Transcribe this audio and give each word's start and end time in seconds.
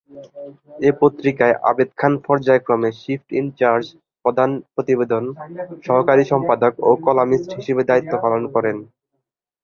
এ 0.79 0.89
পত্রিকায় 1.01 1.55
আবেদ 1.69 1.89
খান 1.97 2.13
পর্যায়ক্রমে 2.25 2.89
শিফট-ইনচার্জ, 3.01 3.85
প্রধান 4.25 4.49
প্রতিবেদন, 4.73 5.23
সহকারী 5.85 6.23
সম্পাদক 6.31 6.73
ও 6.81 6.99
কলামিস্ট 7.05 7.49
হিসেবে 7.57 7.81
দায়িত্ব 7.89 8.13
পালন 8.23 8.43
করেন। 8.53 8.77